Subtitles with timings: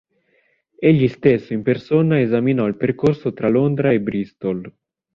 [0.79, 4.73] Egli stesso in persona esaminò il percorso tra Londra e Bristol.